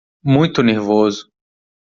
[0.23, 1.29] Muito nervoso